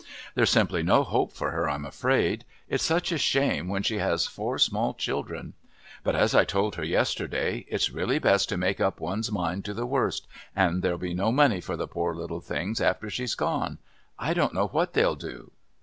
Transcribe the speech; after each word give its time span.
There's 0.33 0.49
simply 0.49 0.81
no 0.81 1.03
hope 1.03 1.31
for 1.31 1.51
her, 1.51 1.69
I'm 1.69 1.85
afraid; 1.85 2.43
it's 2.67 2.83
such 2.83 3.11
a 3.11 3.19
shame 3.19 3.67
when 3.67 3.83
she 3.83 3.99
has 3.99 4.25
four 4.25 4.57
small 4.57 4.95
children; 4.95 5.53
but 6.03 6.15
as 6.15 6.33
I 6.33 6.43
told 6.43 6.73
her 6.73 6.83
yesterday, 6.83 7.67
it's 7.69 7.91
really 7.91 8.17
best 8.17 8.49
to 8.49 8.57
make 8.57 8.81
up 8.81 8.99
one's 8.99 9.31
mind 9.31 9.63
to 9.65 9.75
the 9.75 9.85
worst, 9.85 10.25
and 10.55 10.81
there'll 10.81 10.97
be 10.97 11.13
no 11.13 11.31
money 11.31 11.61
for 11.61 11.77
the 11.77 11.87
poor 11.87 12.15
little 12.15 12.41
things 12.41 12.81
after 12.81 13.11
she's 13.11 13.35
gone. 13.35 13.77
I 14.17 14.33
don't 14.33 14.55
know 14.55 14.69
what 14.69 14.93
they'll 14.93 15.13
do." 15.13 15.51